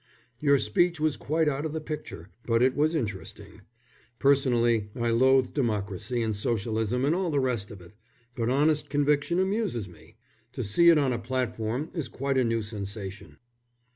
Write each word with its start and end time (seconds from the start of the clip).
Your 0.39 0.57
speech 0.57 0.99
was 0.99 1.15
quite 1.15 1.47
out 1.47 1.63
of 1.63 1.73
the 1.73 1.79
picture, 1.79 2.29
but 2.47 2.63
it 2.63 2.75
was 2.75 2.95
interesting. 2.95 3.61
Personally 4.17 4.89
I 4.95 5.11
loathe 5.11 5.53
democracy 5.53 6.23
and 6.23 6.35
socialism 6.35 7.05
and 7.05 7.13
all 7.13 7.29
the 7.29 7.39
rest 7.39 7.69
of 7.69 7.81
it, 7.81 7.93
but 8.35 8.49
honest 8.49 8.89
conviction 8.89 9.37
amuses 9.39 9.87
me. 9.87 10.15
To 10.53 10.63
see 10.63 10.89
it 10.89 10.97
on 10.97 11.13
a 11.13 11.19
platform 11.19 11.91
is 11.93 12.07
quite 12.07 12.39
a 12.39 12.43
new 12.43 12.63
sensation." 12.63 13.37